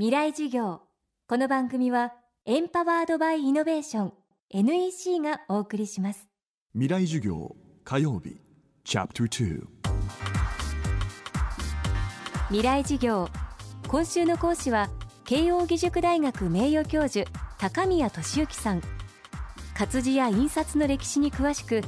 [0.00, 0.80] 未来授業。
[1.28, 2.14] この番組は
[2.46, 4.12] エンパワードバイイノベーション
[4.48, 6.26] NEC がお送りします。
[6.72, 8.40] 未来授業火曜日
[8.82, 9.60] チャプター
[12.48, 13.28] 未来授業
[13.88, 14.88] 今週の講師は
[15.26, 18.80] 慶應義塾大学名誉教授高宮俊之さん。
[19.74, 21.82] 活字や印刷の歴史に詳しく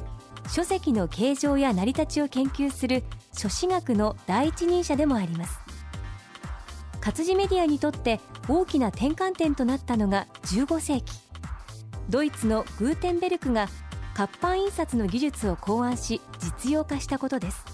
[0.50, 5.61] 書籍の形状や成り立ちを研究する書史学の第一人者でもあります
[7.02, 11.12] 活字メディアにとって大きな転換点となったのが15世紀。
[12.08, 13.68] ドイツのグーテンベルクが
[14.14, 17.64] 活版印刷の技術を考案し実用化したことです。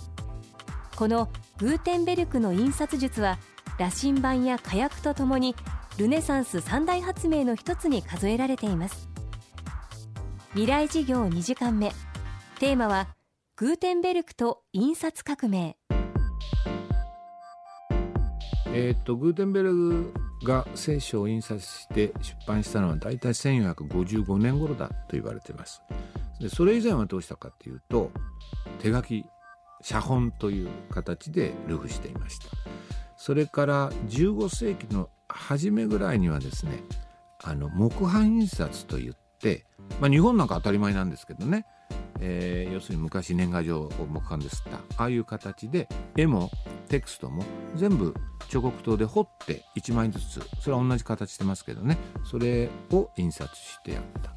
[0.97, 1.29] この
[1.59, 3.39] グーテンベルクの印刷術は
[3.79, 5.55] 羅針盤や火薬とともに
[5.99, 9.11] ルネサンス三大発明の一つに数えられています。
[10.53, 11.93] 未来事業2時間目。
[12.61, 13.09] テーマは
[13.57, 15.77] グーテンベルクと印刷革命。
[18.81, 20.15] えー、とグーテンベルグ
[20.45, 25.83] が聖書を印刷して出版したのは大体1455年頃だと言われています。
[26.41, 28.13] でそれ以前はどうしたかというと
[28.79, 29.25] 手書き
[29.83, 32.47] 写本という形で流布していました。
[33.17, 36.85] それから15世紀の初めぐらいにはですね
[37.43, 39.67] あの木版印刷といって、
[40.01, 41.67] まあ、日本なんか当たり前なんですけどね。
[42.21, 45.03] えー、要するに昔年賀状を木版で吸った。
[45.03, 46.51] ああいう形で絵も
[46.89, 47.45] テクストも
[47.77, 48.15] 全部
[48.49, 51.99] 彫刻刀で彫って1枚ずつそれは同じ形してますけどね。
[52.25, 54.33] それを印刷してやった。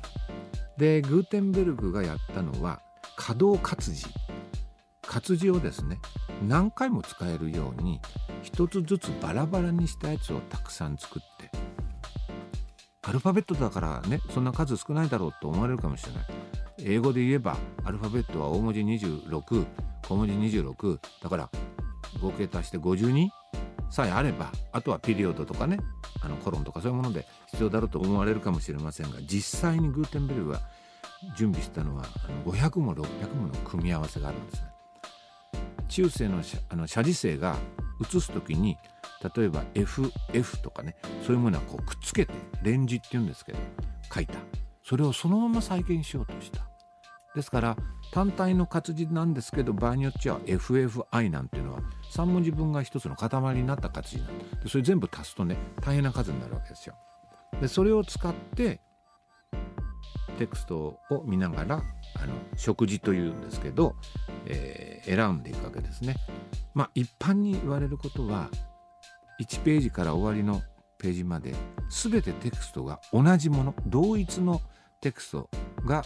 [0.78, 2.82] でグーテンベルグがやったのは
[3.16, 4.06] 可動活字。
[5.02, 6.00] 活字をですね
[6.48, 8.00] 何回も使えるように
[8.44, 11.52] 一つずつバラバラにしたやつをたくさん作って
[13.02, 16.24] アルファベットだからねそんな数少ないだろうと思われるかもしれない。
[16.84, 19.66] 英語で言えばアルファベットは大文字26
[20.08, 21.50] 小文字26だから
[22.22, 23.30] 合計足して52
[23.90, 25.78] さえあればあとはピリオドとかね
[26.24, 30.62] あのコロンとかそういうもので必要だろうと思われるかもしれませんが実際にグーテンベルグが
[31.36, 32.04] 準備したのは
[32.46, 34.68] 500も600もの組み合わせがあるんですね。
[35.88, 37.58] 中世のあの写字生が
[38.00, 38.78] 写す時に
[39.36, 43.60] 例えば FF とかねそういうものはこうくっつけてレンジっていうんですけど
[44.12, 44.36] 書いた
[44.84, 46.71] それをそのまま再現しようとした
[47.36, 47.78] ですから
[48.12, 51.80] 単体の活字なんですけど場合によっては FFI なんていうのは
[52.14, 56.96] 3文字分が1つの塊になった活字なんでそれ全部足すとね大変な数になるわけですよ。
[57.62, 58.82] でそれを使って
[60.38, 61.76] テクストを見ながら
[62.16, 63.96] あの食事というんですけど、
[64.46, 66.16] えー、選んでいくわけですね。
[66.74, 68.50] まあ一般に言われることは
[69.42, 70.62] 1ページから終わりの
[70.98, 71.54] ページまで
[71.90, 74.62] 全てテクストが同じもの同一の
[75.02, 75.50] テクスト
[75.86, 76.04] が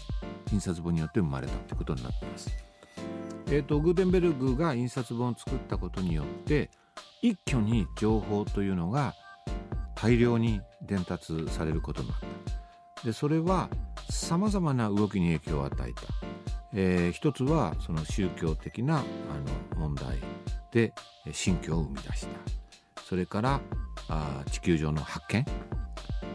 [0.51, 2.49] 印刷本によって生まれたということになっています。
[3.47, 6.71] えーと、グーテンベルグが印刷本を作ったことによって
[7.21, 9.13] 一挙に情報というのが
[9.93, 12.17] 大量に伝達されることになっ
[12.95, 13.05] た。
[13.05, 13.69] でそれは
[14.09, 16.01] さまざまな動きに影響を与えた。
[16.73, 19.01] えー、一つはその宗教的なあ
[19.77, 20.19] の問題
[20.71, 20.93] で
[21.31, 23.01] 新居を生み出した。
[23.03, 23.61] それから
[24.09, 25.45] あ地球上の発見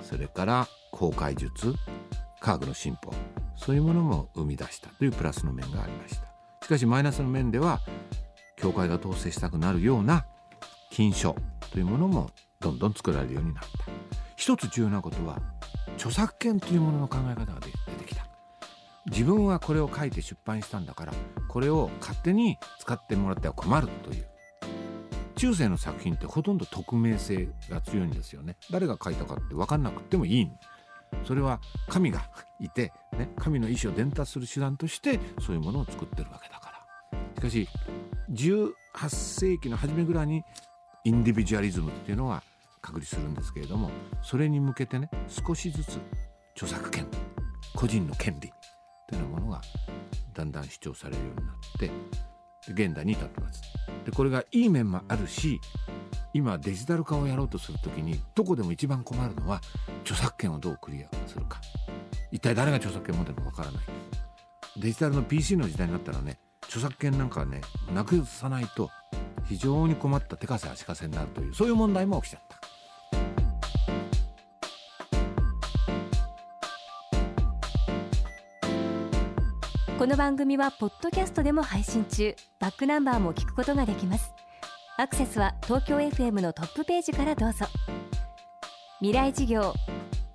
[0.03, 1.75] それから航海術
[2.41, 3.13] 科学の進歩。
[3.57, 6.27] そういうものも生み出したというプラスの面がありました。
[6.63, 7.81] しかしマイナスの面では
[8.57, 10.27] 教会が統制したくなるような
[10.91, 11.37] 禁書
[11.73, 12.31] というものも
[12.61, 13.71] どんどん作られるようになった。
[14.37, 15.39] 一つ重要なことは
[15.97, 18.27] 著作権というものの考え方が出てきた。
[19.07, 21.13] 自分はこれを書いて出版したんだから
[21.49, 24.27] これを勝手に使ってもらっては困るという。
[25.37, 28.57] 中世の作品ってほとんど匿名性が強いんですよね。
[28.71, 30.51] 誰が書いたかって分かんなくてもいい。
[31.25, 32.23] それは神が
[32.59, 36.73] いて、ね、神の意志を伝達する手段としてそういうものを作ってるわけだか
[37.13, 37.69] らしかし
[38.33, 38.73] 18
[39.09, 40.43] 世紀の初めぐらいに
[41.05, 42.43] インディビジュアリズムっていうのは
[42.83, 43.91] 確立するんですけれども
[44.23, 45.99] それに向けてね少しずつ
[46.55, 47.07] 著作権
[47.75, 48.53] 個人の権利
[49.09, 49.61] というようなものが
[50.35, 51.91] だんだん主張されるようになって
[52.73, 53.63] 現代に至ってます。
[54.05, 55.61] でこれがいい面もあるし
[56.33, 59.61] 今デジタル化をやろうとする時にどこでも一番困るのは
[60.03, 61.61] 著作権をどうクリアするか。
[62.31, 63.85] 一体誰が著作権持ってるのかわからない。
[64.77, 67.61] デジタルの PC の時代になったらね著作権なんかね
[67.93, 68.91] なくさないと
[69.45, 72.61] 非常に困った手かせ足かせになるというそういう問題も起きちゃった。
[79.99, 82.35] この番組はポッドキャストでも配信中。
[82.59, 84.33] バックナンバーも聞くことができます。
[85.01, 87.65] アクセスは東京 FM のトップページからどうぞ。
[88.99, 89.73] 未来事業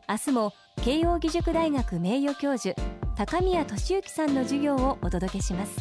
[0.10, 2.74] 明日も慶應義塾大学名誉教授
[3.16, 5.78] 高宮俊之さんの授業をお届けします。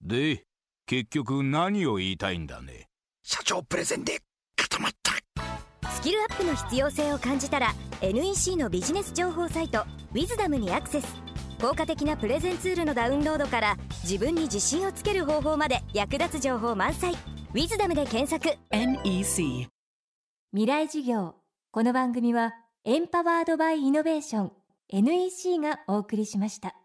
[0.00, 0.44] で
[0.86, 2.86] 結局何を言いたいんだね？
[3.24, 4.20] 社長プレゼンで
[6.00, 9.80] スキルアップの必要性を感じたら NEC のビジネス情報サイト
[10.12, 11.06] 「ウィズダムにアクセス。
[11.60, 17.12] 効果的なプレゼンツールのダウンロードから自分に自信をつける方法まで役立つ情報満載
[17.52, 18.56] 「ウィズダムで検索。
[18.70, 19.68] NEC
[20.52, 21.34] 未来事業。
[21.70, 22.54] この番組は
[22.86, 24.52] エンパワードバイイノベーション
[24.88, 26.79] NEC がお送りしました